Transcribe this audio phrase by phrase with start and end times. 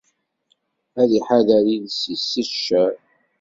[1.01, 2.93] Ad iḥader iles-is si ccer.